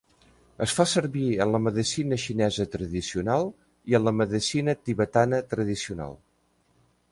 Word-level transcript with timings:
Es 0.65 0.71
fa 0.77 0.85
servir 0.93 1.25
en 1.45 1.51
la 1.55 1.59
medicina 1.65 2.17
xinesa 2.23 2.67
tradicional 2.77 3.47
i 3.93 3.99
en 4.01 4.09
la 4.09 4.15
medicina 4.23 4.77
tibetana 4.89 5.45
tradicional. 5.55 6.21